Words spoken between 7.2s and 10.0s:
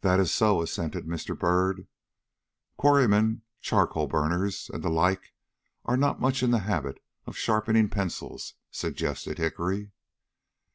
of sharpening pencils," suggested Hickory.